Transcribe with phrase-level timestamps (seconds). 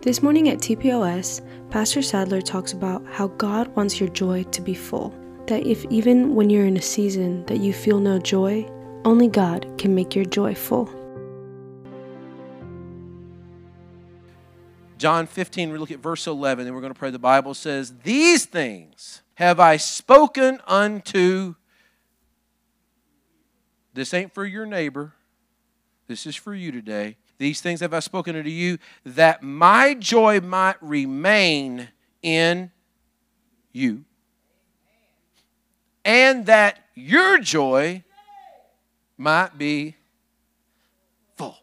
[0.00, 1.40] This morning at TPOS,
[1.72, 5.12] Pastor Saddler talks about how God wants your joy to be full.
[5.48, 8.64] That if even when you're in a season that you feel no joy,
[9.04, 10.88] only God can make your joy full.
[14.98, 17.10] John 15, we look at verse 11, and we're going to pray.
[17.10, 21.56] The Bible says, These things have I spoken unto.
[23.94, 25.14] This ain't for your neighbor.
[26.06, 27.16] This is for you today.
[27.38, 31.88] These things have I spoken unto you, that my joy might remain
[32.20, 32.72] in
[33.72, 34.04] you,
[36.04, 38.02] and that your joy
[39.16, 39.94] might be
[41.36, 41.56] full.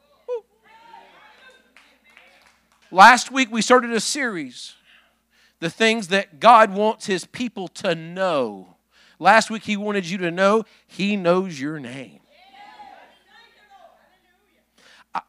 [2.90, 4.76] Last week we started a series,
[5.60, 8.78] the things that God wants his people to know.
[9.20, 12.22] Last week he wanted you to know he knows your name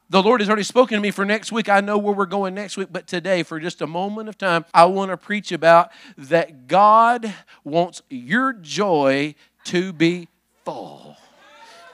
[0.08, 1.68] the Lord has already spoken to me for next week.
[1.68, 4.64] I know where we're going next week, but today, for just a moment of time,
[4.72, 7.32] I want to preach about that God
[7.64, 9.34] wants your joy
[9.64, 10.28] to be
[10.64, 11.16] full.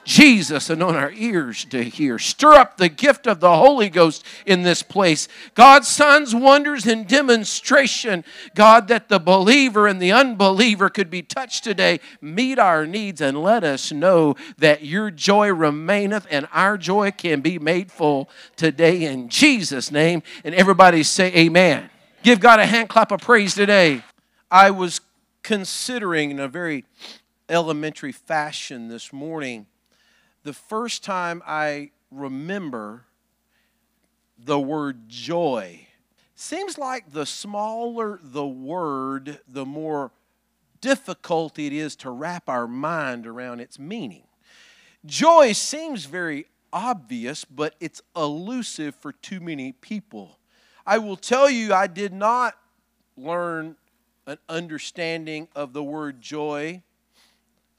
[0.05, 2.19] Jesus and on our ears to hear.
[2.19, 5.27] Stir up the gift of the Holy Ghost in this place.
[5.55, 8.23] God's signs, wonders, and demonstration.
[8.55, 11.99] God, that the believer and the unbeliever could be touched today.
[12.21, 17.41] Meet our needs and let us know that your joy remaineth and our joy can
[17.41, 20.23] be made full today in Jesus' name.
[20.43, 21.89] And everybody say, Amen.
[22.23, 24.03] Give God a hand clap of praise today.
[24.49, 25.01] I was
[25.43, 26.85] considering in a very
[27.49, 29.67] elementary fashion this morning
[30.43, 33.05] the first time I remember
[34.37, 35.87] the word joy.
[36.35, 40.11] Seems like the smaller the word, the more
[40.81, 44.23] difficult it is to wrap our mind around its meaning.
[45.05, 50.39] Joy seems very obvious, but it's elusive for too many people.
[50.85, 52.55] I will tell you, I did not
[53.15, 53.77] learn
[54.25, 56.81] an understanding of the word joy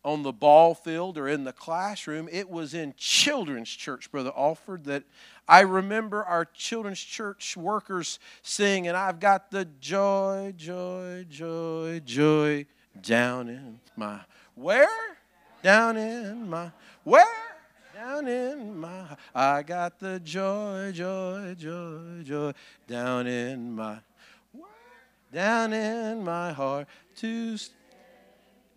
[0.05, 2.29] on the ball field or in the classroom.
[2.31, 5.05] It was in children's church, Brother Alford, that
[5.49, 12.67] I remember our children's church workers sing, and I've got the joy, joy, joy, joy
[13.01, 14.21] down in my
[14.55, 14.89] where?
[15.63, 16.71] Down in my
[17.03, 17.25] where?
[17.95, 19.05] Down in my
[19.35, 22.53] I got the joy, joy, joy, joy
[22.87, 23.99] down in my
[24.53, 24.65] Where?
[25.33, 27.57] down in my heart to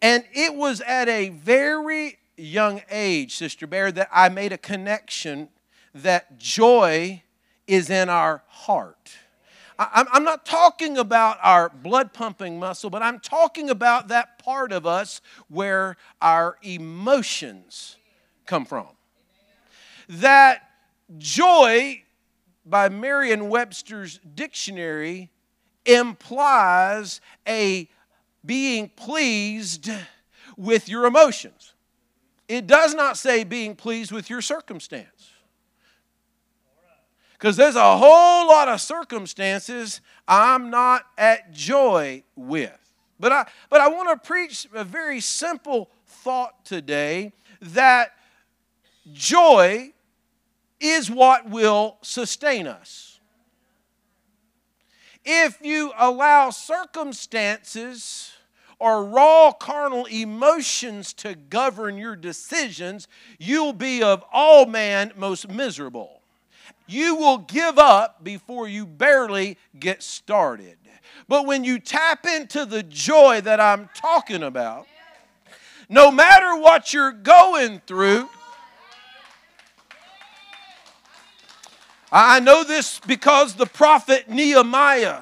[0.01, 5.49] and it was at a very young age, Sister Bear, that I made a connection
[5.93, 7.23] that joy
[7.65, 9.17] is in our heart.
[9.79, 14.87] I'm not talking about our blood pumping muscle, but I'm talking about that part of
[14.87, 17.97] us where our emotions
[18.47, 18.87] come from.
[20.09, 20.63] That
[21.19, 22.03] joy,
[22.65, 25.29] by Merriam Webster's dictionary,
[25.85, 27.87] implies a
[28.45, 29.89] being pleased
[30.55, 31.73] with your emotions.
[32.47, 35.31] It does not say being pleased with your circumstance.
[37.33, 42.79] Because there's a whole lot of circumstances I'm not at joy with.
[43.19, 48.13] But I, but I want to preach a very simple thought today that
[49.13, 49.93] joy
[50.79, 53.06] is what will sustain us.
[55.29, 58.31] If you allow circumstances
[58.79, 66.21] or raw carnal emotions to govern your decisions, you'll be of all man most miserable.
[66.87, 70.77] You will give up before you barely get started.
[71.27, 74.87] But when you tap into the joy that I'm talking about,
[75.89, 78.29] no matter what you're going through,
[82.11, 85.21] I know this because the prophet Nehemiah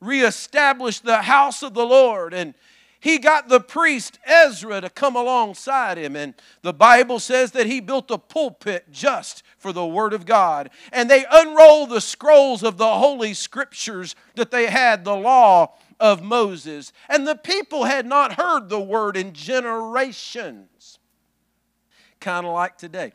[0.00, 2.54] reestablished the house of the Lord and
[2.98, 6.16] he got the priest Ezra to come alongside him.
[6.16, 10.70] And the Bible says that he built a pulpit just for the Word of God.
[10.92, 16.22] And they unrolled the scrolls of the Holy Scriptures that they had, the law of
[16.22, 16.92] Moses.
[17.08, 20.98] And the people had not heard the Word in generations.
[22.18, 23.12] Kind of like today.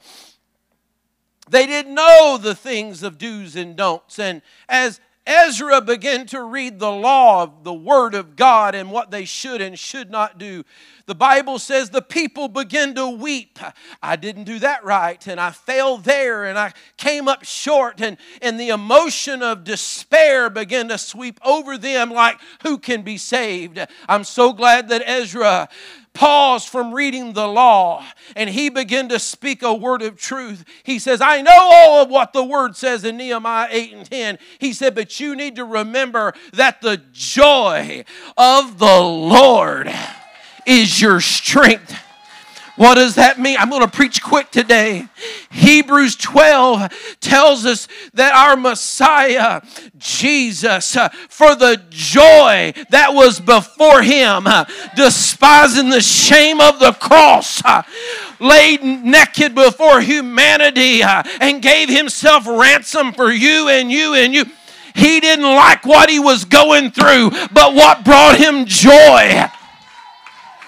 [1.52, 4.20] They didn't know the things of do's and don'ts.
[4.20, 9.12] And as Ezra began to read the law of the Word of God and what
[9.12, 10.64] they should and should not do.
[11.06, 13.60] The Bible says the people began to weep.
[14.02, 18.18] I didn't do that right, and I failed there, and I came up short, and,
[18.42, 23.80] and the emotion of despair began to sweep over them like, who can be saved?
[24.08, 25.70] I'm so glad that Ezra
[26.14, 28.06] paused from reading the law
[28.36, 30.66] and he began to speak a word of truth.
[30.84, 34.40] He says, I know all of what the word says in Nehemiah 8 and 10.
[34.60, 38.04] He said, but you need to remember that the joy
[38.38, 39.92] of the Lord
[40.66, 41.96] is your strength.
[42.78, 43.58] What does that mean?
[43.60, 45.08] I'm going to preach quick today.
[45.50, 49.62] Hebrews 12 tells us that our Messiah,
[49.98, 54.66] Jesus, uh, for the joy that was before him, uh,
[54.96, 57.84] despising the shame of the cross, uh,
[58.40, 64.46] laid naked before humanity and gave himself ransom for you and you and you.
[64.96, 69.50] He didn't like what he was going through, but what brought him joy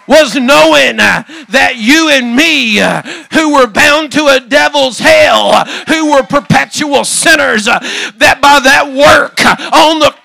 [0.08, 3.02] was knowing uh, that you and me, uh,
[3.34, 8.88] who were bound to a devil's hell, uh, who were perpetual sinners, that by that
[8.88, 10.16] work on the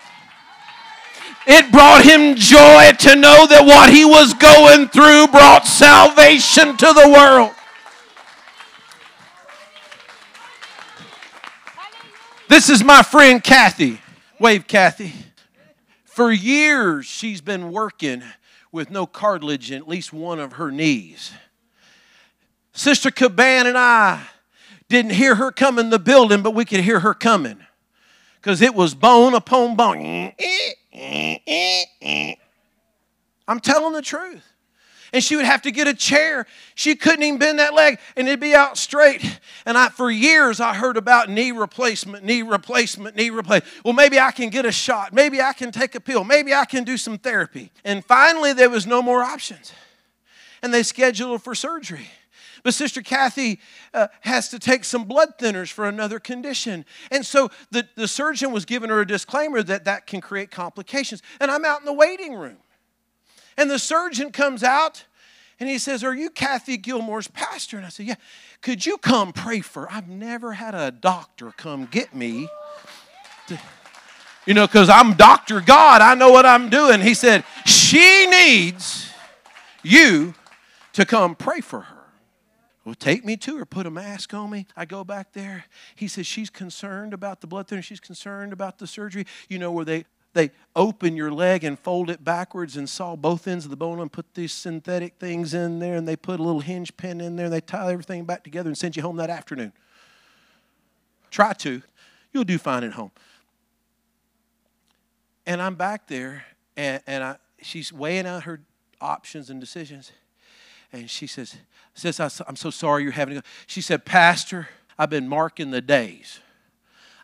[1.50, 6.92] it brought him joy to know that what he was going through brought salvation to
[6.92, 7.52] the world.
[12.48, 13.98] This is my friend Kathy.
[14.38, 15.14] Wave, Kathy.
[16.04, 18.22] For years, she's been working
[18.72, 21.32] with no cartilage in at least one of her knees.
[22.72, 24.26] Sister Caban and I
[24.88, 27.58] didn't hear her come in the building, but we could hear her coming
[28.36, 30.32] because it was bone upon bone.
[33.46, 34.47] I'm telling the truth
[35.12, 36.46] and she would have to get a chair.
[36.74, 39.38] She couldn't even bend that leg, and it'd be out straight.
[39.64, 43.84] And I, for years, I heard about knee replacement, knee replacement, knee replacement.
[43.84, 45.12] Well, maybe I can get a shot.
[45.12, 46.24] Maybe I can take a pill.
[46.24, 47.70] Maybe I can do some therapy.
[47.84, 49.72] And finally, there was no more options,
[50.62, 52.08] and they scheduled her for surgery.
[52.62, 53.60] But Sister Kathy
[53.94, 56.84] uh, has to take some blood thinners for another condition.
[57.10, 61.22] And so the, the surgeon was giving her a disclaimer that that can create complications.
[61.40, 62.58] And I'm out in the waiting room.
[63.58, 65.04] And the surgeon comes out
[65.58, 67.76] and he says, Are you Kathy Gilmore's pastor?
[67.76, 68.14] And I said, Yeah.
[68.62, 69.82] Could you come pray for?
[69.82, 69.92] Her?
[69.92, 72.48] I've never had a doctor come get me.
[73.48, 73.58] To,
[74.46, 75.60] you know, because I'm Dr.
[75.60, 77.00] God, I know what I'm doing.
[77.00, 79.10] He said, She needs
[79.82, 80.34] you
[80.92, 81.94] to come pray for her.
[82.84, 84.66] Well, take me to her, put a mask on me.
[84.76, 85.64] I go back there.
[85.96, 87.82] He says, She's concerned about the blood thinner.
[87.82, 89.26] She's concerned about the surgery.
[89.48, 90.04] You know, where they
[90.38, 93.98] they open your leg and fold it backwards and saw both ends of the bone
[93.98, 97.34] and put these synthetic things in there and they put a little hinge pin in
[97.34, 99.72] there and they tie everything back together and send you home that afternoon.
[101.32, 101.82] Try to.
[102.32, 103.10] You'll do fine at home.
[105.44, 106.44] And I'm back there
[106.76, 108.60] and, and I, she's weighing out her
[109.00, 110.12] options and decisions.
[110.92, 111.56] And she says,
[111.94, 113.46] says, I'm so sorry you're having to go.
[113.66, 116.38] She said, Pastor, I've been marking the days.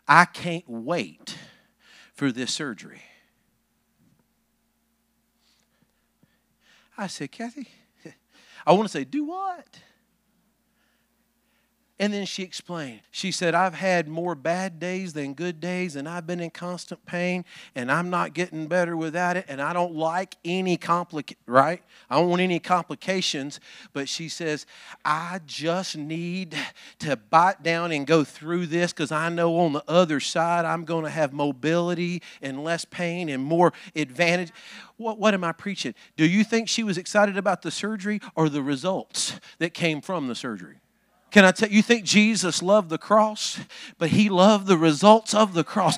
[0.05, 1.37] I can't wait
[2.15, 3.03] for this surgery.
[6.97, 7.67] I said, Kathy,
[8.65, 9.79] I want to say, do what?
[11.97, 13.01] And then she explained.
[13.09, 17.05] She said, I've had more bad days than good days, and I've been in constant
[17.05, 21.81] pain, and I'm not getting better without it, and I don't like any complic right?
[22.09, 23.61] I don't want any complications.
[23.93, 24.65] But she says,
[25.05, 26.57] I just need
[26.99, 30.83] to bite down and go through this because I know on the other side I'm
[30.83, 34.51] going to have mobility and less pain and more advantage.
[34.97, 35.93] What, what am I preaching?
[36.17, 40.27] Do you think she was excited about the surgery or the results that came from
[40.27, 40.81] the surgery?
[41.35, 43.59] Can I tell you, think Jesus loved the cross,
[43.97, 45.97] but he loved the results of the cross.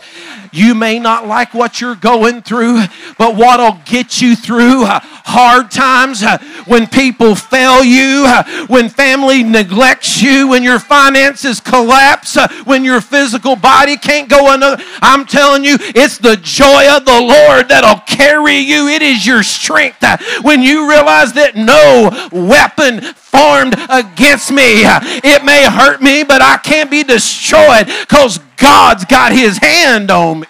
[0.51, 2.81] You may not like what you're going through,
[3.19, 4.87] but what'll get you through
[5.27, 11.59] hard times uh, when people fail you, uh, when family neglects you, when your finances
[11.59, 14.81] collapse, when your physical body can't go another.
[15.01, 18.87] I'm telling you, it's the joy of the Lord that'll carry you.
[18.87, 20.03] It is your strength
[20.41, 24.83] when you realize that no weapon formed against me.
[25.23, 30.41] It may hurt me, but I can't be destroyed because God's got his hand on
[30.41, 30.47] me.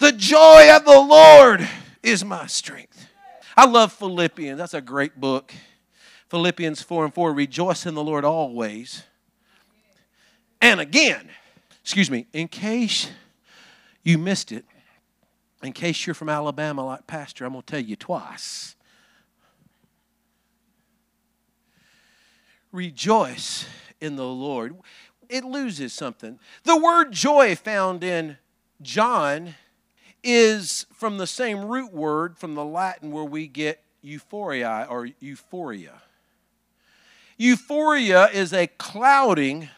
[0.00, 1.68] The joy of the Lord
[2.02, 3.11] is my strength.
[3.56, 4.58] I love Philippians.
[4.58, 5.52] That's a great book.
[6.28, 9.04] Philippians 4 and 4 Rejoice in the Lord always.
[10.60, 11.28] And again,
[11.82, 13.10] excuse me, in case
[14.02, 14.64] you missed it,
[15.62, 18.76] in case you're from Alabama like Pastor, I'm going to tell you twice.
[22.72, 23.66] rejoice
[24.00, 24.76] in the Lord.
[25.28, 26.38] It loses something.
[26.64, 28.38] The word joy found in
[28.80, 29.54] John
[30.22, 36.02] is from the same root word from the Latin where we get euphoria or euphoria.
[37.36, 39.68] Euphoria is a clouding,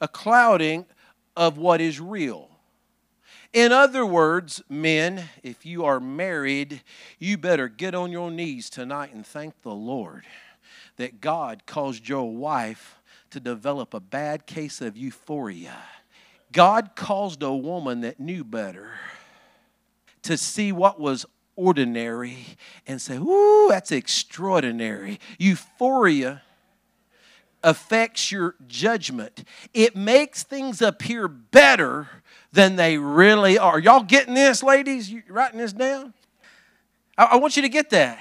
[0.00, 0.86] a clouding
[1.36, 2.50] of what is real.
[3.52, 6.82] In other words, men, if you are married,
[7.18, 10.24] you better get on your knees tonight and thank the Lord
[10.96, 15.76] that God caused your wife to develop a bad case of euphoria.
[16.52, 18.92] God caused a woman that knew better
[20.26, 22.38] to see what was ordinary
[22.86, 25.18] and say, Ooh, that's extraordinary.
[25.38, 26.42] Euphoria
[27.62, 32.08] affects your judgment, it makes things appear better
[32.52, 33.78] than they really are.
[33.78, 35.10] Y'all getting this, ladies?
[35.10, 36.14] You writing this down?
[37.18, 38.18] I, I want you to get that.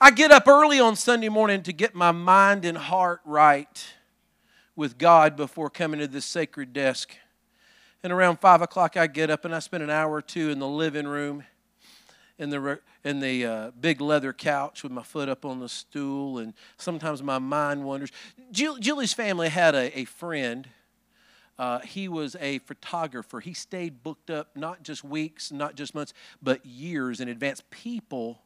[0.00, 3.86] I get up early on Sunday morning to get my mind and heart right
[4.74, 7.14] with God before coming to this sacred desk.
[8.02, 10.58] And around five o'clock, I get up and I spend an hour or two in
[10.58, 11.44] the living room,
[12.38, 16.38] in the in the uh, big leather couch with my foot up on the stool,
[16.38, 18.10] and sometimes my mind wanders.
[18.52, 20.68] Julie's family had a, a friend.
[21.58, 23.40] Uh, he was a photographer.
[23.40, 27.62] He stayed booked up not just weeks, not just months, but years in advance.
[27.70, 28.40] People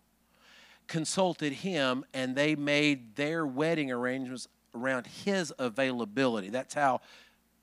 [0.89, 6.49] consulted him and they made their wedding arrangements around his availability.
[6.49, 7.03] That's how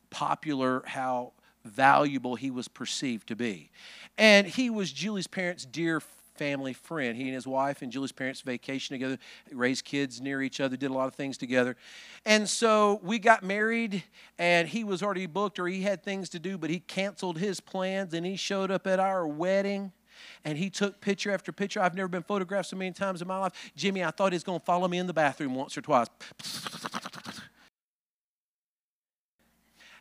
[0.10, 1.34] popular, how
[1.64, 3.72] valuable he was perceived to be.
[4.18, 6.02] And he was Julie's parents' dear
[6.36, 7.16] family friend.
[7.16, 9.18] He and his wife and Julie's parents vacation together,
[9.52, 11.76] raised kids near each other, did a lot of things together.
[12.26, 14.04] And so we got married,
[14.40, 17.60] and he was already booked or he had things to do, but he canceled his
[17.60, 19.92] plans and he showed up at our wedding
[20.44, 21.82] and he took picture after picture.
[21.82, 23.72] I've never been photographed so many times in my life.
[23.76, 26.08] Jimmy, I thought he was going to follow me in the bathroom once or twice.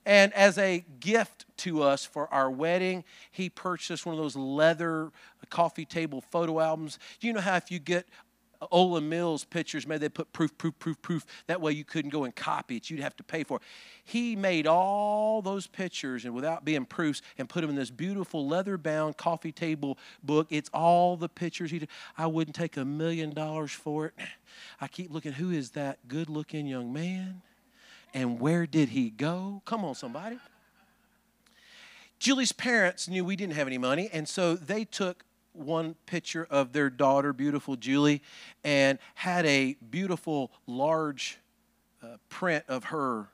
[0.06, 5.10] And as a gift to us for our wedding, he purchased one of those leather
[5.48, 6.98] coffee table photo albums.
[7.20, 8.06] You know how if you get
[8.72, 11.24] Olan Mills pictures, maybe they put proof, proof, proof, proof.
[11.46, 12.90] That way you couldn't go and copy it.
[12.90, 13.62] You'd have to pay for it.
[14.04, 18.46] He made all those pictures and without being proofs and put them in this beautiful
[18.46, 20.46] leather bound coffee table book.
[20.50, 21.88] It's all the pictures he did.
[22.18, 24.14] I wouldn't take a million dollars for it.
[24.80, 27.40] I keep looking, who is that good looking young man?
[28.12, 29.62] And where did he go?
[29.64, 30.38] Come on, somebody.
[32.20, 35.24] Julie's parents knew we didn't have any money, and so they took
[35.54, 38.22] one picture of their daughter, beautiful Julie,
[38.62, 41.38] and had a beautiful large
[42.02, 43.28] uh, print of her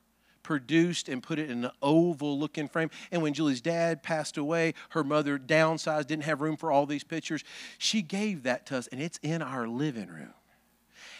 [0.45, 2.89] produced and put it in an oval looking frame.
[3.11, 7.03] And when Julie's dad passed away, her mother downsized, didn't have room for all these
[7.03, 7.43] pictures.
[7.79, 10.33] She gave that to us, and it's in our living room.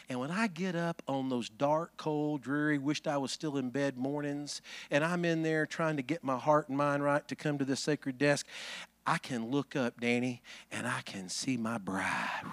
[0.09, 3.71] And when I get up on those dark, cold, dreary, wished I was still in
[3.71, 7.35] bed mornings, and I'm in there trying to get my heart and mind right to
[7.35, 8.47] come to this sacred desk,
[9.05, 12.45] I can look up, Danny, and I can see my bride.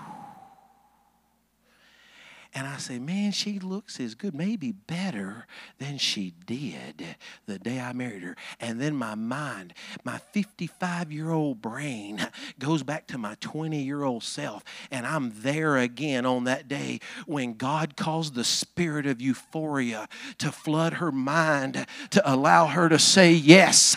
[2.55, 5.47] And I say, man, she looks as good, maybe better
[5.79, 7.03] than she did
[7.47, 8.35] the day I married her.
[8.59, 12.25] And then my mind, my 55 year old brain
[12.59, 14.63] goes back to my 20 year old self.
[14.91, 20.07] And I'm there again on that day when God caused the spirit of euphoria
[20.37, 23.95] to flood her mind to allow her to say yes.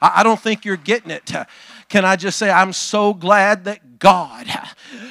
[0.00, 1.30] I don't think you're getting it.
[1.88, 4.46] Can I just say, I'm so glad that God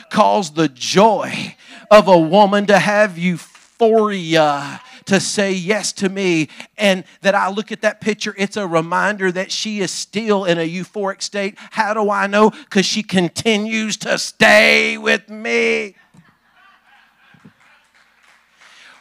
[0.10, 1.56] caused the joy
[1.90, 7.72] of a woman to have euphoria to say yes to me and that I look
[7.72, 11.56] at that picture, it's a reminder that she is still in a euphoric state.
[11.72, 12.50] How do I know?
[12.50, 15.96] Because she continues to stay with me.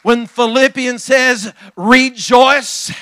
[0.02, 2.93] When Philippians says, rejoice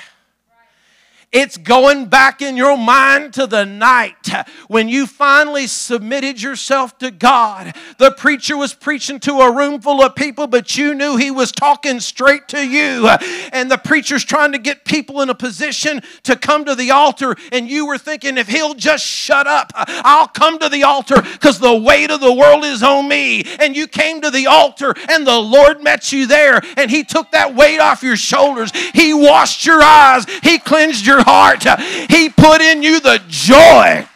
[1.35, 4.31] it's going back in your mind to the night
[4.69, 7.75] when you finally submitted yourself to God.
[7.99, 11.50] The preacher was preaching to a room full of people, but you knew he was
[11.50, 13.09] talking straight to you.
[13.53, 17.35] And the preacher's trying to get people in a position to come to the altar,
[17.50, 21.59] and you were thinking, if he'll just shut up, I'll come to the altar because
[21.59, 23.43] the weight of the world is on me.
[23.59, 27.33] And you came to the altar, and the Lord met you there, and he took
[27.33, 28.71] that weight off your shoulders.
[28.95, 31.64] He washed your eyes, he cleansed your heart.
[32.11, 34.07] He put in you the joy.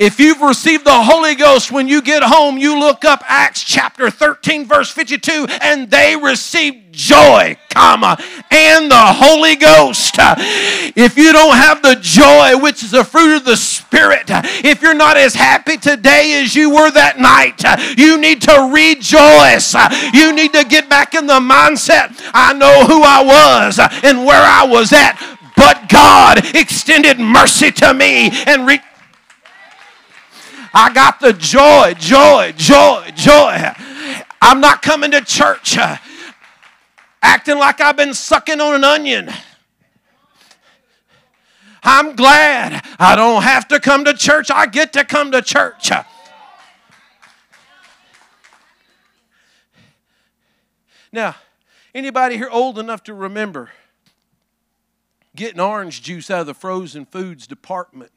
[0.00, 4.10] If you've received the Holy Ghost, when you get home, you look up Acts chapter
[4.10, 8.16] 13, verse 52, and they received joy, comma,
[8.50, 10.14] and the Holy Ghost.
[10.96, 14.24] If you don't have the joy, which is the fruit of the Spirit,
[14.64, 17.62] if you're not as happy today as you were that night,
[17.98, 19.74] you need to rejoice.
[20.14, 22.18] You need to get back in the mindset.
[22.32, 27.94] I know who I was and where I was at but God extended mercy to
[27.94, 28.80] me and re-
[30.72, 33.72] I got the joy, joy, joy, joy.
[34.40, 35.96] I'm not coming to church uh,
[37.22, 39.30] acting like I've been sucking on an onion.
[41.82, 44.50] I'm glad I don't have to come to church.
[44.50, 45.90] I get to come to church.
[51.12, 51.34] Now,
[51.94, 53.70] anybody here old enough to remember
[55.36, 58.12] getting orange juice out of the frozen foods department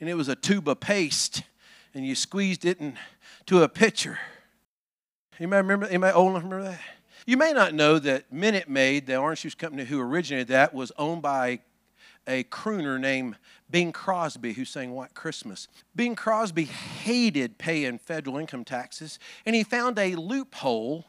[0.00, 1.42] and it was a tube of paste
[1.94, 4.18] and you squeezed it into a pitcher?
[5.38, 5.86] Anybody remember?
[5.86, 6.80] Anybody old remember that?
[7.26, 10.92] You may not know that Minute Maid, the orange juice company who originated that, was
[10.98, 11.60] owned by
[12.26, 13.36] a crooner named
[13.70, 15.68] Bing Crosby who sang White Christmas.
[15.96, 21.06] Bing Crosby hated paying federal income taxes, and he found a loophole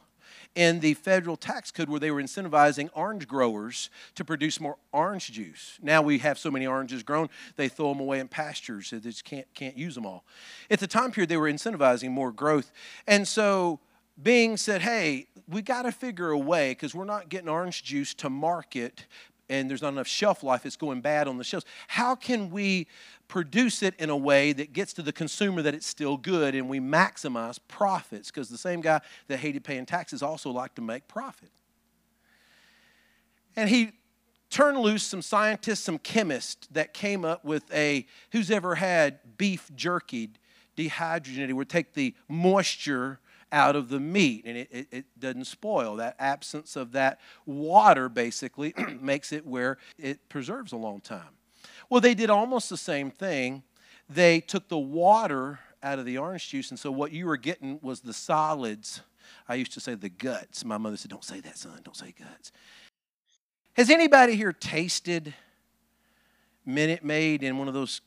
[0.56, 5.32] in the federal tax code where they were incentivizing orange growers to produce more orange
[5.32, 5.78] juice.
[5.82, 8.90] Now we have so many oranges grown, they throw them away in pastures.
[8.90, 10.24] They just can't, can't use them all.
[10.72, 12.72] At the time period, they were incentivizing more growth.
[13.06, 13.80] And so
[14.22, 18.14] Bing said, hey, we got to figure a way because we're not getting orange juice
[18.16, 19.06] to market
[19.50, 21.66] and there's not enough shelf life, it's going bad on the shelves.
[21.88, 22.88] How can we
[23.28, 26.70] produce it in a way that gets to the consumer that it's still good and
[26.70, 28.32] we maximize profits?
[28.32, 31.50] Because the same guy that hated paying taxes also liked to make profit.
[33.56, 33.92] And he
[34.50, 39.72] turned loose some scientists, some chemists that came up with a who's ever had beef
[39.76, 40.32] jerky
[40.76, 43.20] dehydrogenated, would take the moisture
[43.52, 45.96] out of the meat and it, it, it, doesn't spoil.
[45.98, 51.38] That absence of that water basically makes it where it preserves a long time.
[51.90, 53.64] Well, they did almost the same thing.
[54.10, 57.80] They took the water out of the orange juice, and so what you were getting
[57.82, 59.02] was the solids.
[59.48, 60.66] I used to say the guts.
[60.66, 61.80] My mother said, Don't say that, son.
[61.84, 62.52] Don't say guts.
[63.74, 65.34] Has anybody here tasted
[66.66, 68.02] Minute Maid in one of those?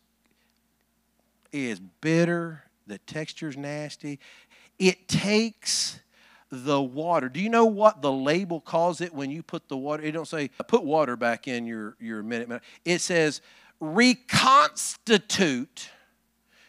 [1.53, 2.65] It is bitter.
[2.87, 4.19] The texture's nasty.
[4.79, 5.99] It takes
[6.51, 7.29] the water.
[7.29, 10.03] Do you know what the label calls it when you put the water?
[10.03, 12.63] It don't say put water back in your your minute.
[12.85, 13.41] It says
[13.81, 15.91] reconstitute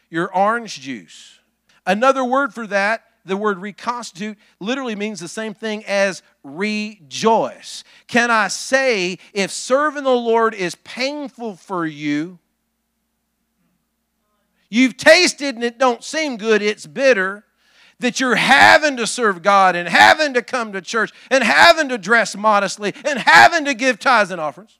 [0.09, 1.39] your orange juice.
[1.85, 7.83] Another word for that, the word reconstitute literally means the same thing as rejoice.
[8.07, 12.39] Can I say if serving the Lord is painful for you,
[14.69, 17.45] you've tasted and it don't seem good, it's bitter
[17.99, 21.97] that you're having to serve God and having to come to church and having to
[21.97, 24.79] dress modestly and having to give tithes and offerings.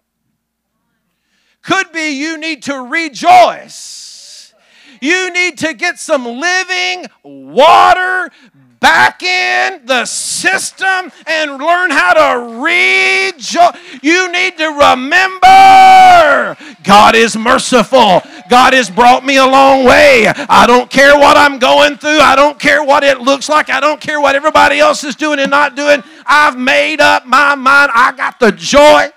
[1.62, 4.54] Could be you need to rejoice.
[5.02, 8.32] You need to get some living water
[8.80, 13.76] back in the system and learn how to rejoice.
[14.02, 18.22] You need to remember God is merciful.
[18.50, 20.28] God has brought me a long way.
[20.28, 22.20] I don't care what I'm going through.
[22.20, 23.70] I don't care what it looks like.
[23.70, 26.04] I don't care what everybody else is doing and not doing.
[26.26, 27.92] I've made up my mind.
[27.94, 29.10] I got the joy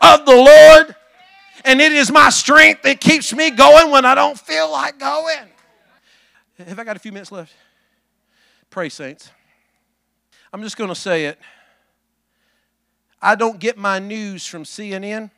[0.00, 0.94] of the Lord.
[1.64, 5.48] And it is my strength that keeps me going when I don't feel like going.
[6.58, 7.54] Have I got a few minutes left?
[8.74, 9.30] Pray, saints.
[10.52, 11.38] I'm just going to say it.
[13.22, 15.30] I don't get my news from CNN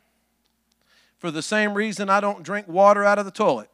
[1.19, 3.69] for the same reason I don't drink water out of the toilet.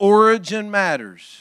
[0.00, 1.40] Origin matters.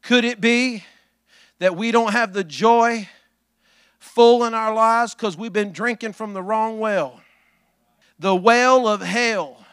[0.00, 0.82] Could it be
[1.58, 3.06] that we don't have the joy
[3.98, 7.20] full in our lives because we've been drinking from the wrong well?
[8.18, 9.64] The well of hell,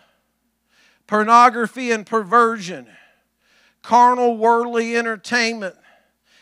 [1.08, 2.88] pornography and perversion,
[3.82, 5.76] carnal worldly entertainment,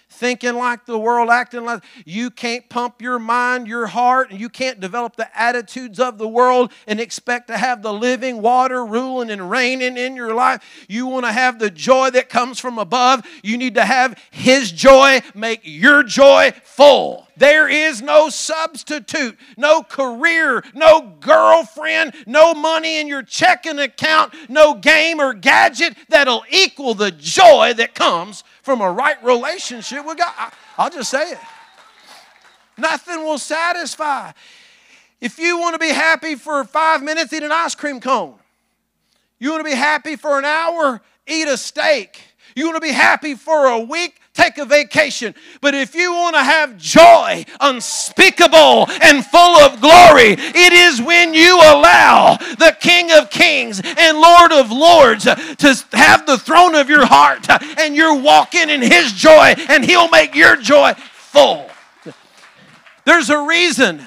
[0.09, 4.49] thinking like the world, acting like you can't pump your mind, your heart, and you
[4.49, 9.29] can't develop the attitudes of the world and expect to have the living water ruling
[9.29, 10.85] and reigning in your life.
[10.89, 13.25] You want to have the joy that comes from above.
[13.43, 17.28] You need to have His joy make your joy full.
[17.39, 24.73] There is no substitute, no career, no girlfriend, no money in your checking account, no
[24.73, 30.51] game or gadget that'll equal the joy that comes from a right relationship with God.
[30.77, 31.39] I'll just say it.
[32.77, 34.33] Nothing will satisfy.
[35.21, 38.35] If you want to be happy for five minutes, eat an ice cream cone.
[39.39, 42.21] You want to be happy for an hour, eat a steak.
[42.55, 45.35] You want to be happy for a week, take a vacation.
[45.61, 51.33] But if you want to have joy unspeakable and full of glory, it is when
[51.33, 56.89] you allow the King of Kings and Lord of Lords to have the throne of
[56.89, 57.47] your heart
[57.79, 61.69] and you're walking in His joy and He'll make your joy full.
[63.05, 64.05] There's a reason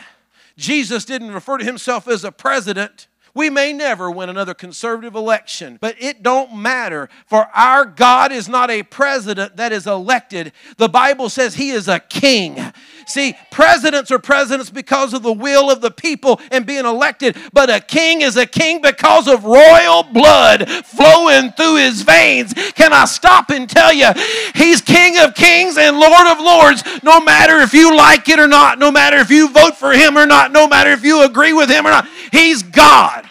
[0.56, 5.78] Jesus didn't refer to Himself as a president We may never win another conservative election,
[5.80, 10.52] but it don't matter for our God is not a president that is elected.
[10.76, 12.58] The Bible says he is a king.
[13.06, 17.70] See, presidents are presidents because of the will of the people and being elected, but
[17.70, 22.52] a king is a king because of royal blood flowing through his veins.
[22.74, 24.10] Can I stop and tell you,
[24.54, 28.48] he's king of kings and lord of lords, no matter if you like it or
[28.48, 31.54] not, no matter if you vote for him or not, no matter if you agree
[31.54, 32.06] with him or not.
[32.30, 33.21] He's God.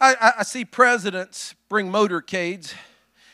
[0.00, 2.72] I, I, see presidents bring motorcades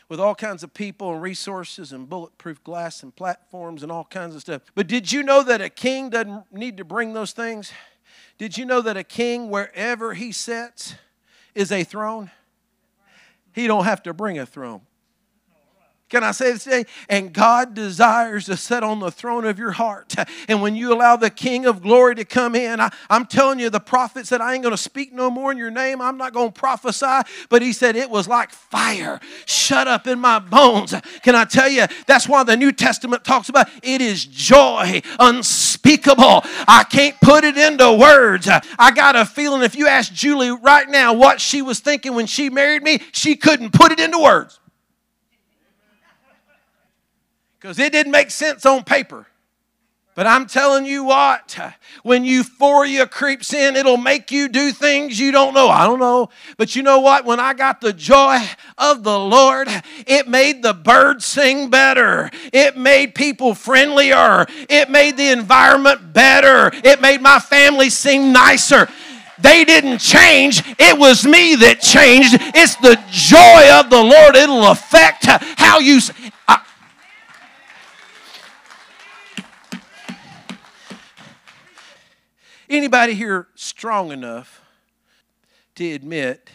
[0.09, 4.35] with all kinds of people and resources and bulletproof glass and platforms and all kinds
[4.35, 4.61] of stuff.
[4.75, 7.71] But did you know that a king doesn't need to bring those things?
[8.37, 10.95] Did you know that a king, wherever he sits,
[11.55, 12.31] is a throne?
[13.53, 14.81] He don't have to bring a throne.
[16.09, 16.85] Can I say this today?
[17.09, 20.15] And God desires to sit on the throne of your heart.
[20.47, 23.69] And when you allow the King of glory to come in, I, am telling you,
[23.69, 26.01] the prophet said, I ain't going to speak no more in your name.
[26.01, 27.29] I'm not going to prophesy.
[27.49, 30.93] But he said, it was like fire shut up in my bones.
[31.23, 31.85] Can I tell you?
[32.05, 36.43] That's why the New Testament talks about it is joy unspeakable.
[36.67, 38.47] I can't put it into words.
[38.79, 42.27] I got a feeling if you ask Julie right now what she was thinking when
[42.27, 44.59] she married me, she couldn't put it into words
[47.59, 49.27] because it didn't make sense on paper.
[50.17, 51.59] But I'm telling you what,
[52.01, 55.69] when euphoria creeps in, it'll make you do things you don't know.
[55.69, 56.29] I don't know.
[56.57, 57.23] But you know what?
[57.23, 58.39] When I got the joy
[58.79, 59.67] of the Lord,
[60.07, 62.31] it made the birds sing better.
[62.51, 64.47] It made people friendlier.
[64.67, 66.71] It made the environment better.
[66.83, 68.89] It made my family seem nicer.
[69.37, 70.63] They didn't change.
[70.79, 72.37] It was me that changed.
[72.55, 74.35] It's the joy of the Lord.
[74.35, 75.99] It'll affect how you.
[82.69, 84.61] Anybody here strong enough
[85.75, 86.49] to admit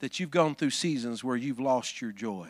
[0.00, 2.48] that you've gone through seasons where you've lost your joy?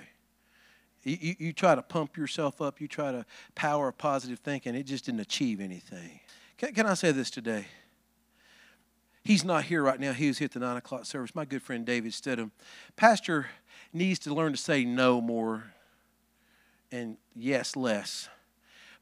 [1.03, 5.07] You, you, try to pump yourself up, you try to power positive thinking, it just
[5.07, 6.21] didn't achieve anything.
[6.59, 7.67] Can, can I say this today?
[9.25, 10.13] He's not here right now.
[10.13, 11.35] He was here at the 9 o'clock service.
[11.35, 12.51] My good friend David Stidham.
[12.97, 13.47] Pastor
[13.93, 15.73] needs to learn to say no more
[16.91, 18.29] and yes less.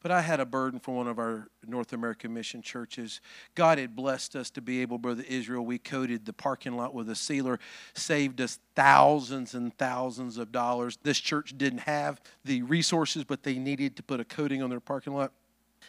[0.07, 3.21] But I had a burden for one of our North American mission churches.
[3.57, 5.67] God had blessed us to be able, Brother Israel.
[5.67, 7.59] We coated the parking lot with a sealer,
[7.93, 10.97] saved us thousands and thousands of dollars.
[11.03, 14.79] This church didn't have the resources, but they needed to put a coating on their
[14.79, 15.33] parking lot.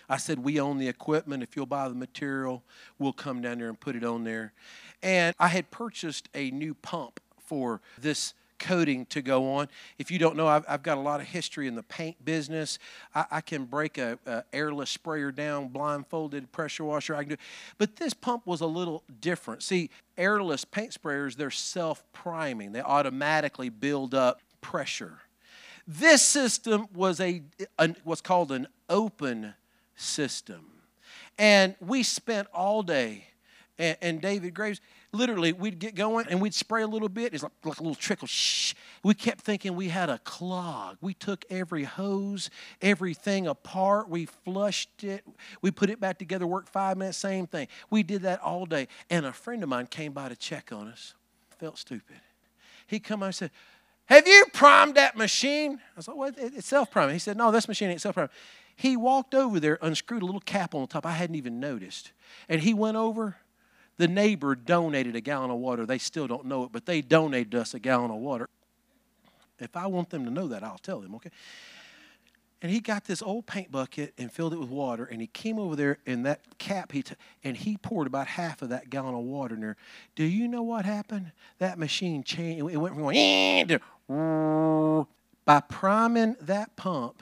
[0.09, 1.43] I said, We own the equipment.
[1.43, 2.63] If you'll buy the material,
[2.97, 4.51] we'll come down there and put it on there.
[5.03, 9.67] And I had purchased a new pump for this coating to go on.
[9.97, 12.79] If you don't know, I've, I've got a lot of history in the paint business.
[13.13, 17.15] I, I can break a, a, airless sprayer down, blindfolded pressure washer.
[17.15, 17.37] I can do,
[17.77, 19.63] but this pump was a little different.
[19.63, 22.71] See, airless paint sprayers they're self-priming.
[22.71, 25.19] They automatically build up pressure.
[25.87, 27.43] This system was a,
[27.79, 29.53] a what's called an open
[29.95, 30.65] system,
[31.37, 33.27] and we spent all day.
[33.77, 37.33] And, and David Graves, literally, we'd get going and we'd spray a little bit.
[37.33, 38.27] It's like, like a little trickle.
[38.27, 38.73] Shh.
[39.03, 40.97] We kept thinking we had a clog.
[41.01, 42.49] We took every hose,
[42.81, 44.09] everything apart.
[44.09, 45.25] We flushed it.
[45.61, 47.67] We put it back together, worked five minutes, same thing.
[47.89, 48.87] We did that all day.
[49.09, 51.13] And a friend of mine came by to check on us.
[51.57, 52.17] Felt stupid.
[52.85, 53.51] He come out and said,
[54.05, 55.73] have you primed that machine?
[55.73, 57.13] I was like, well, it's self-priming.
[57.13, 58.29] He said, no, this machine ain't self-priming.
[58.77, 62.11] He walked over there, unscrewed a little cap on the top I hadn't even noticed.
[62.47, 63.37] And he went over
[63.97, 65.85] the neighbor donated a gallon of water.
[65.85, 68.49] They still don't know it, but they donated us a gallon of water.
[69.59, 71.31] If I want them to know that, I'll tell them, okay?
[72.61, 75.59] And he got this old paint bucket and filled it with water, and he came
[75.59, 79.13] over there and that cap he t- and he poured about half of that gallon
[79.13, 79.77] of water in there.
[80.15, 81.31] Do you know what happened?
[81.59, 82.65] That machine changed.
[82.71, 83.67] It went from going
[84.07, 85.07] to
[85.45, 87.21] by priming that pump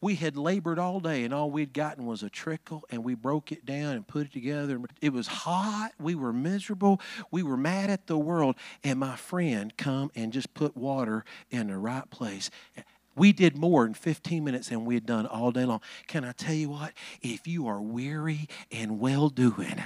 [0.00, 3.52] we had labored all day and all we'd gotten was a trickle and we broke
[3.52, 4.80] it down and put it together.
[5.00, 5.92] It was hot.
[5.98, 7.00] We were miserable.
[7.30, 8.56] We were mad at the world.
[8.82, 12.50] And my friend come and just put water in the right place.
[13.16, 15.80] We did more in 15 minutes than we had done all day long.
[16.06, 16.92] Can I tell you what?
[17.22, 19.82] If you are weary and well doing,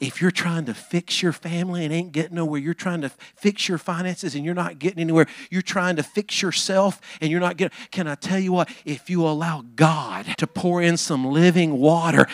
[0.00, 3.68] if you're trying to fix your family and ain't getting nowhere, you're trying to fix
[3.68, 7.56] your finances and you're not getting anywhere, you're trying to fix yourself and you're not
[7.56, 7.76] getting.
[7.90, 8.68] Can I tell you what?
[8.84, 12.26] If you allow God to pour in some living water,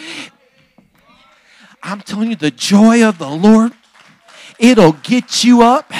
[1.82, 3.72] I'm telling you, the joy of the Lord
[4.58, 5.92] It'll get you up.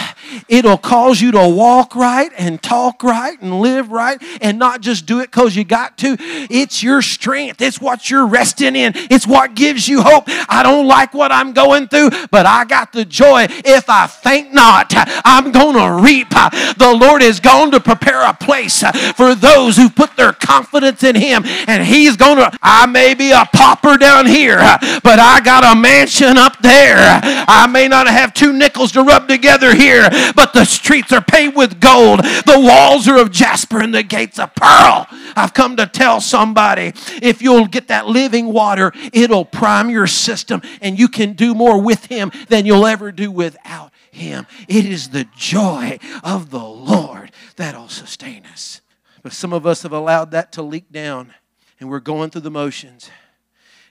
[0.49, 5.07] It'll cause you to walk right and talk right and live right and not just
[5.07, 6.17] do it because you got to.
[6.19, 10.25] It's your strength, it's what you're resting in, it's what gives you hope.
[10.49, 13.47] I don't like what I'm going through, but I got the joy.
[13.49, 14.93] If I think not,
[15.25, 16.31] I'm going to reap.
[16.31, 18.83] The Lord is going to prepare a place
[19.17, 22.51] for those who put their confidence in Him, and He's going to.
[22.63, 24.59] I may be a pauper down here,
[25.03, 27.21] but I got a mansion up there.
[27.23, 31.57] I may not have two nickels to rub together here, but the streets are paved
[31.57, 32.21] with gold.
[32.21, 35.07] The walls are of jasper and the gates of pearl.
[35.37, 40.63] I've come to tell somebody if you'll get that living water, it'll prime your system
[40.81, 44.47] and you can do more with Him than you'll ever do without Him.
[44.69, 48.81] It is the joy of the Lord that'll sustain us.
[49.23, 51.35] But some of us have allowed that to leak down
[51.81, 53.11] and we're going through the motions.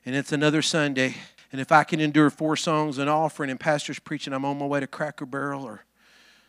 [0.06, 1.16] And it's another Sunday.
[1.52, 4.66] And if I can endure four songs and offering and pastors preaching, I'm on my
[4.66, 5.84] way to Cracker Barrel or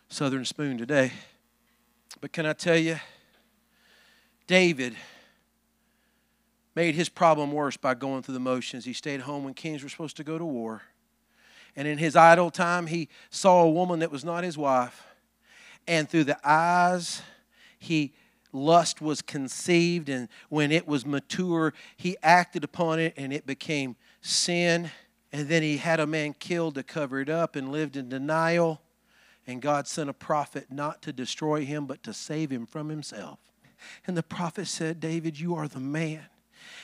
[0.08, 1.12] Southern Spoon today.
[2.20, 2.98] But can I tell you,
[4.46, 4.96] David
[6.74, 8.84] made his problem worse by going through the motions.
[8.84, 10.82] He stayed home when kings were supposed to go to war.
[11.76, 15.04] And in his idle time, he saw a woman that was not his wife.
[15.86, 17.22] And through the eyes,
[17.78, 18.14] he
[18.52, 20.08] lust was conceived.
[20.08, 24.90] And when it was mature, he acted upon it and it became sin.
[25.32, 28.80] And then he had a man killed to cover it up and lived in denial.
[29.48, 33.38] And God sent a prophet not to destroy him, but to save him from himself.
[34.06, 36.26] And the prophet said, David, you are the man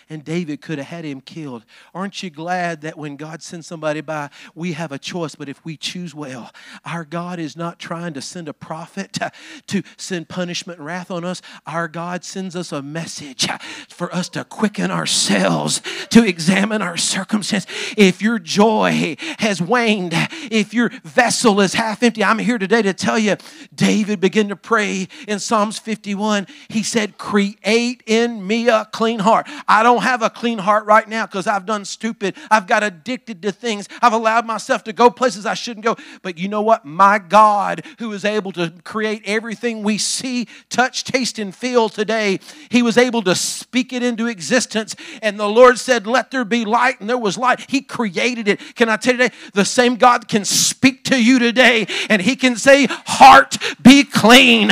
[0.08, 1.64] and David could have had him killed.
[1.94, 5.64] Aren't you glad that when God sends somebody by, we have a choice, but if
[5.64, 6.52] we choose well,
[6.84, 9.32] our God is not trying to send a prophet to,
[9.68, 11.42] to send punishment and wrath on us.
[11.66, 13.48] Our God sends us a message
[13.88, 17.66] for us to quicken ourselves, to examine our circumstance.
[17.96, 20.12] If your joy has waned,
[20.50, 23.36] if your vessel is half empty, I'm here today to tell you,
[23.74, 26.46] David began to pray in Psalms 51.
[26.68, 29.46] He said, Create in me a clean heart.
[29.82, 32.36] Don't have a clean heart right now because I've done stupid.
[32.50, 33.88] I've got addicted to things.
[34.02, 35.96] I've allowed myself to go places I shouldn't go.
[36.22, 36.84] But you know what?
[36.84, 42.40] My God, who is able to create everything we see, touch, taste, and feel today,
[42.68, 44.94] He was able to speak it into existence.
[45.22, 47.64] And the Lord said, Let there be light, and there was light.
[47.68, 48.60] He created it.
[48.74, 49.36] Can I tell you today?
[49.54, 54.70] The same God can speak to you today, and He can say, Heart, be clean.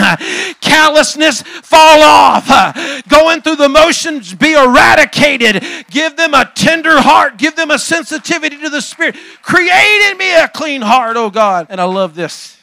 [0.61, 2.49] Callousness, fall off.
[3.09, 4.55] Going through the motions, be
[4.93, 5.65] eradicated.
[5.91, 7.39] Give them a tender heart.
[7.39, 9.17] Give them a sensitivity to the Spirit.
[9.43, 11.67] Create in me a clean heart, oh God.
[11.71, 12.59] And I love this.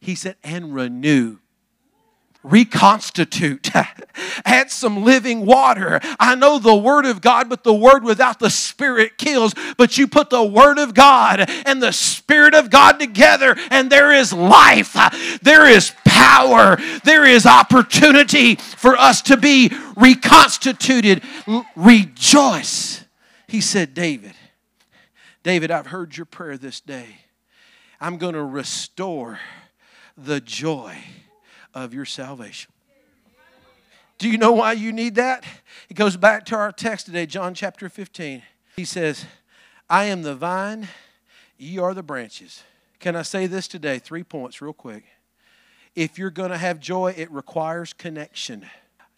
[0.00, 1.38] He said, and renew
[2.42, 3.70] reconstitute,
[4.44, 6.00] add some living water.
[6.18, 9.54] I know the Word of God, but the Word without the Spirit kills.
[9.76, 14.12] But you put the Word of God and the Spirit of God together, and there
[14.12, 14.96] is life,
[15.42, 21.22] there is power, there is opportunity for us to be reconstituted.
[21.76, 23.04] Rejoice.
[23.48, 24.32] He said, David,
[25.42, 27.18] David, I've heard your prayer this day.
[28.00, 29.40] I'm going to restore
[30.16, 30.96] the joy
[31.74, 32.72] of your salvation.
[34.18, 35.44] Do you know why you need that?
[35.88, 38.42] It goes back to our text today, John chapter 15.
[38.76, 39.24] He says,
[39.88, 40.88] I am the vine,
[41.56, 42.62] ye are the branches.
[42.98, 43.98] Can I say this today?
[43.98, 45.04] Three points, real quick.
[45.96, 48.66] If you're going to have joy, it requires connection.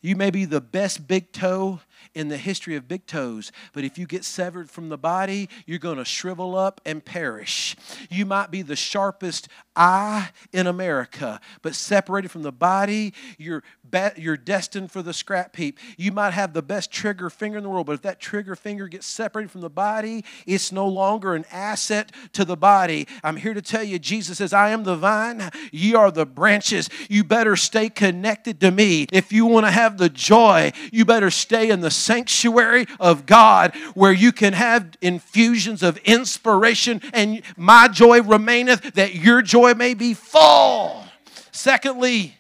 [0.00, 1.80] You may be the best big toe
[2.14, 5.78] in the history of big toes, but if you get severed from the body, you're
[5.78, 7.76] going to shrivel up and perish.
[8.10, 14.10] You might be the sharpest eye in America, but separated from the body, you're, be-
[14.16, 15.78] you're destined for the scrap heap.
[15.96, 18.88] You might have the best trigger finger in the world, but if that trigger finger
[18.88, 23.06] gets separated from the body, it's no longer an asset to the body.
[23.24, 26.90] I'm here to tell you, Jesus says, I am the vine, ye are the branches.
[27.08, 29.06] You better stay connected to me.
[29.12, 33.74] If you want to have the joy, you better stay in the sanctuary of God
[33.94, 39.94] where you can have infusions of inspiration, and my joy remaineth that your joy may
[39.94, 41.04] be full.
[41.52, 42.36] Secondly,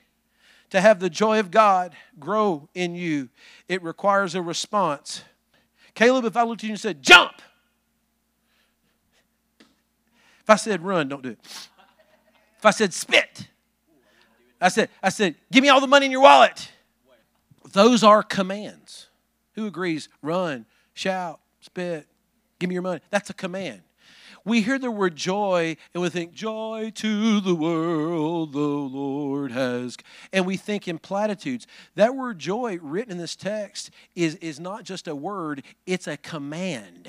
[0.70, 3.28] to have the joy of God grow in you,
[3.68, 5.22] it requires a response.
[5.94, 7.32] Caleb, if I looked at you and said, jump,
[10.40, 11.38] if I said run, don't do it.
[11.42, 13.48] If I said spit,
[14.60, 16.70] I said, I said, give me all the money in your wallet.
[17.72, 19.08] Those are commands.
[19.54, 20.08] Who agrees?
[20.22, 22.06] Run, shout, spit,
[22.58, 23.00] give me your money.
[23.10, 23.82] That's a command.
[24.44, 29.96] We hear the word joy and we think, Joy to the world, the Lord has.
[30.32, 31.66] And we think in platitudes.
[31.94, 36.16] That word joy, written in this text, is, is not just a word, it's a
[36.16, 37.08] command.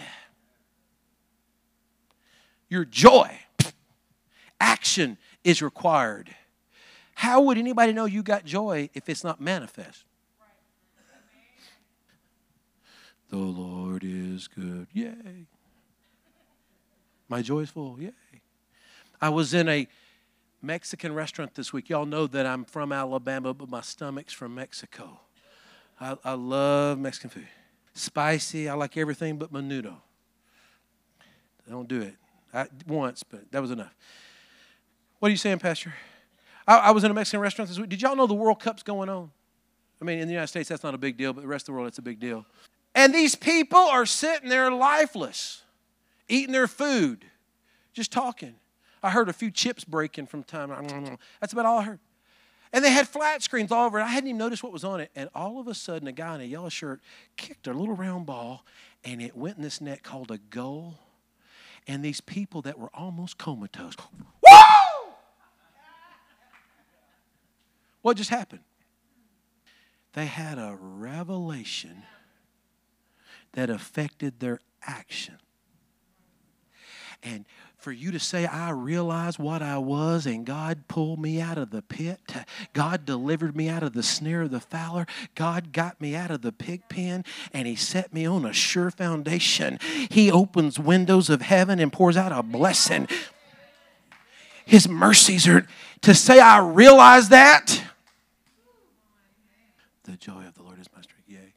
[2.70, 3.40] Your joy
[4.64, 6.34] Action is required.
[7.16, 10.06] How would anybody know you got joy if it's not manifest?
[13.34, 14.86] The Lord is good.
[14.94, 15.48] Yay.
[17.28, 18.00] My joy is full.
[18.00, 18.12] Yay.
[19.20, 19.88] I was in a
[20.62, 21.90] Mexican restaurant this week.
[21.90, 25.20] Y'all know that I'm from Alabama, but my stomach's from Mexico.
[26.00, 27.48] I, I love Mexican food.
[27.96, 28.70] Spicy.
[28.70, 29.96] I like everything but menudo.
[31.68, 32.14] I don't do it.
[32.54, 33.96] I, once, but that was enough.
[35.18, 35.92] What are you saying, Pastor?
[36.68, 37.90] I, I was in a Mexican restaurant this week.
[37.90, 39.32] Did y'all know the World Cup's going on?
[40.00, 41.68] I mean, in the United States, that's not a big deal, but the rest of
[41.68, 42.46] the world, it's a big deal.
[43.04, 45.64] And these people are sitting there lifeless,
[46.30, 47.26] eating their food,
[47.92, 48.56] just talking.
[49.04, 50.70] I heard a few chips breaking from time.
[51.42, 52.00] That's about all I heard.
[52.72, 54.04] And they had flat screens all over it.
[54.04, 55.12] I hadn't even noticed what was on it.
[55.18, 57.02] And all of a sudden, a guy in a yellow shirt
[57.36, 58.66] kicked a little round ball,
[59.04, 60.96] and it went in this net called a goal.
[61.86, 65.14] And these people that were almost comatose, woo!
[68.02, 68.64] What just happened?
[70.14, 72.04] They had a revelation
[73.54, 75.38] that affected their action.
[77.22, 77.46] And
[77.78, 81.70] for you to say, I realized what I was, and God pulled me out of
[81.70, 82.20] the pit.
[82.74, 85.06] God delivered me out of the snare of the fowler.
[85.36, 88.90] God got me out of the pig pen, and He set me on a sure
[88.90, 89.80] foundation.
[90.10, 93.08] He opens windows of heaven and pours out a blessing.
[94.66, 95.68] His mercies are
[96.02, 97.84] to say, I realize that.
[100.04, 101.28] The joy of the Lord is my strength.
[101.28, 101.54] Yay.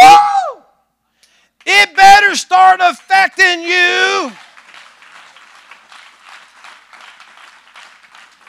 [0.00, 0.62] Woo!
[1.66, 4.32] It better start affecting you.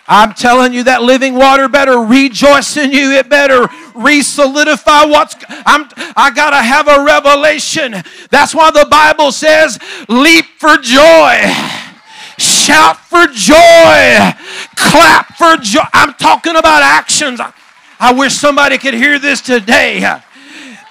[0.08, 3.12] I'm telling you that living water better rejoice in you.
[3.12, 7.96] It better re-solidify what's I'm I gotta have a revelation.
[8.30, 9.78] That's why the Bible says,
[10.08, 11.42] leap for joy.
[12.38, 14.34] Shout for joy.
[14.76, 15.82] Clap for joy.
[15.92, 17.42] I'm talking about actions.
[18.00, 20.22] I wish somebody could hear this today.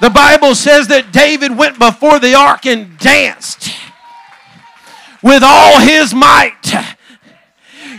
[0.00, 3.70] The Bible says that David went before the ark and danced
[5.22, 6.52] with all his might.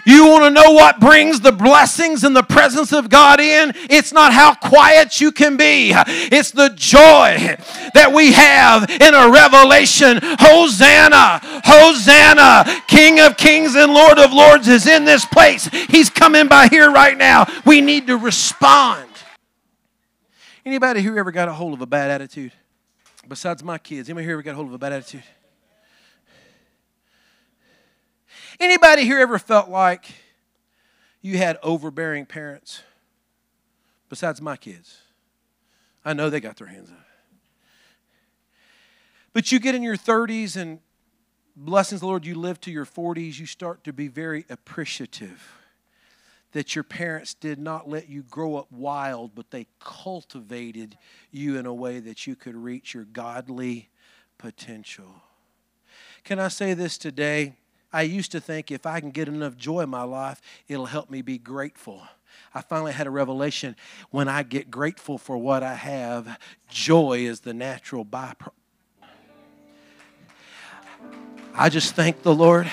[0.06, 3.74] You want to know what brings the blessings and the presence of God in?
[3.90, 7.58] It's not how quiet you can be, it's the joy
[7.94, 10.20] that we have in a revelation.
[10.22, 11.42] Hosanna!
[11.66, 12.84] Hosanna!
[12.88, 15.68] King of kings and Lord of lords is in this place.
[15.90, 17.46] He's coming by here right now.
[17.66, 19.07] We need to respond.
[20.68, 22.52] Anybody who ever got a hold of a bad attitude?
[23.26, 25.24] Besides my kids, anybody here ever got a hold of a bad attitude?
[28.60, 30.08] Anybody here ever felt like
[31.22, 32.82] you had overbearing parents?
[34.10, 34.98] Besides my kids.
[36.04, 37.06] I know they got their hands up.
[39.32, 40.80] But you get in your 30s and
[41.56, 45.57] blessings, Lord, you live to your 40s, you start to be very appreciative
[46.54, 50.98] that your parents did not let you grow up wild, but they cultivated
[51.32, 53.90] you in a way that you could reach your godly
[54.38, 55.22] potential.
[56.24, 57.54] Can I say this today?
[57.92, 61.10] I used to think if I can get enough joy in my life, it'll help
[61.10, 62.04] me be grateful.
[62.54, 63.76] I finally had a revelation.
[64.12, 66.38] When I get grateful for what I have,
[66.70, 68.52] joy is the natural byproduct.
[71.54, 72.70] I just thank the Lord.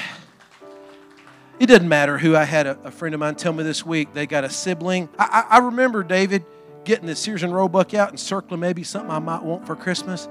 [1.60, 4.12] It doesn't matter who I had a, a, friend of mine tell me this week
[4.12, 5.08] they got a sibling.
[5.18, 6.44] I, I, I remember David
[6.84, 10.28] getting the Sears and Roebuck out and circling maybe something I might want for Christmas.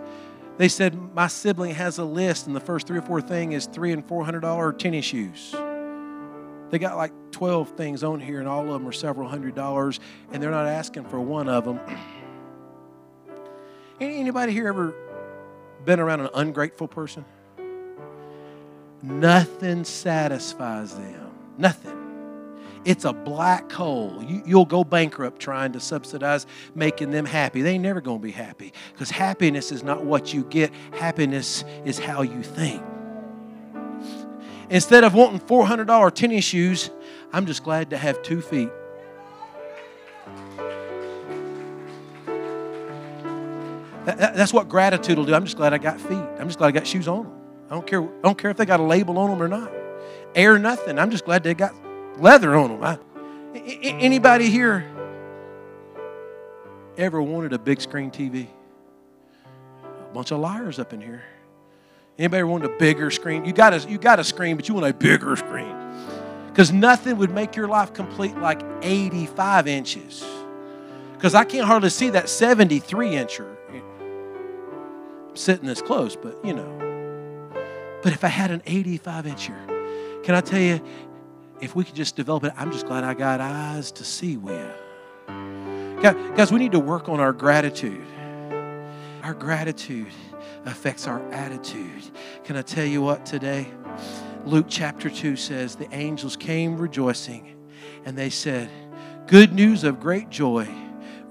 [0.58, 3.66] They said my sibling has a list, and the first three or four thing is
[3.68, 5.56] three and four hundred dollar tennis shoes.
[6.70, 10.00] They got like twelve things on here, and all of them are several hundred dollars,
[10.32, 11.80] and they're not asking for one of them.
[14.00, 14.94] Anybody here ever
[15.86, 17.24] been around an ungrateful person?
[19.04, 21.30] Nothing satisfies them.
[21.58, 22.00] Nothing.
[22.86, 24.24] It's a black hole.
[24.24, 27.62] You, will go bankrupt trying to subsidize making them happy.
[27.62, 31.66] They ain't never going to be happy because happiness is not what you get, happiness
[31.84, 32.82] is how you think.
[34.70, 36.90] Instead of wanting $400 tennis shoes,
[37.34, 38.70] I'm just glad to have two feet.
[44.06, 45.34] that's what gratitude will do.
[45.34, 46.18] I'm just glad I got feet.
[46.40, 47.43] I'm just glad I got shoes on.
[47.70, 48.04] I don't care.
[48.04, 49.72] I don't care if they got a label on them or not.
[50.36, 51.00] Air nothing.
[51.00, 51.74] I'm just glad they got
[52.20, 52.84] leather on them.
[52.84, 53.00] I,
[53.56, 54.86] anybody here
[56.98, 58.48] ever wanted a big screen TV?
[59.84, 61.24] A bunch of liars up in here.
[62.18, 63.46] Anybody want a bigger screen?
[63.46, 65.76] You got a, you got a screen, but you want a bigger screen.
[66.48, 70.24] Because nothing would make your life complete like 85 inches.
[71.14, 73.56] Because I can't hardly see that 73 incher.
[75.30, 76.93] I'm sitting this close, but you know.
[78.04, 80.82] But if I had an 85 incher, can I tell you,
[81.62, 84.72] if we could just develop it, I'm just glad I got eyes to see with.
[86.02, 88.06] Guys, we need to work on our gratitude.
[89.24, 90.12] Our gratitude
[90.66, 92.04] affects our attitude.
[92.44, 93.68] Can I tell you what today?
[94.46, 97.56] Luke chapter 2 says, The angels came rejoicing,
[98.04, 98.70] and they said,
[99.28, 100.66] Good news of great joy,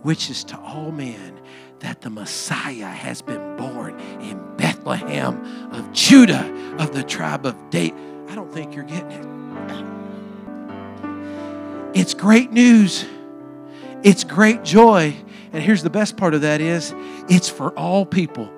[0.01, 1.39] which is to all men
[1.81, 4.51] that the Messiah has been born in
[4.85, 7.99] Of Judah, of the tribe of David.
[8.28, 9.26] I don't think you're getting it.
[11.95, 13.05] It's great news.
[14.03, 15.14] It's great joy.
[15.53, 16.95] And here's the best part of that is
[17.28, 18.51] it's for all people.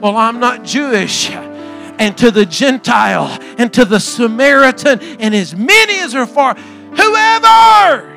[0.00, 1.30] Well, I'm not Jewish.
[1.30, 8.12] And to the Gentile and to the Samaritan and as many as are far, whoever.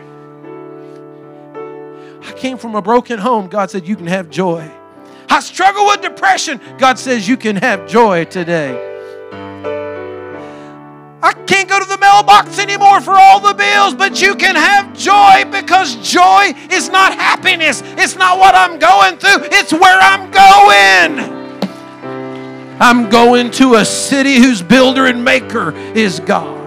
[2.22, 3.48] I came from a broken home.
[3.48, 4.70] God said, You can have joy.
[5.30, 6.60] I struggle with depression.
[6.78, 8.88] God says, You can have joy today.
[11.22, 14.98] I can't go to the mailbox anymore for all the bills, but you can have
[14.98, 17.84] joy because joy is not happiness.
[17.86, 21.40] It's not what I'm going through, it's where I'm going.
[22.82, 26.58] I'm going to a city whose builder and maker is God.